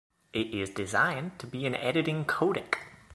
It 0.33 0.51
is 0.55 0.71
designed 0.71 1.37
to 1.37 1.45
be 1.45 1.67
an 1.67 1.75
editing 1.75 2.25
codec. 2.25 2.73